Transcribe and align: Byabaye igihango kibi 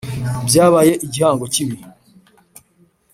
Byabaye 0.47 0.91
igihango 1.05 1.45
kibi 1.53 1.77